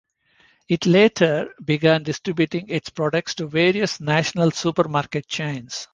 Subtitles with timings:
[0.67, 5.89] It later began distributing its products to various national supermarket chains.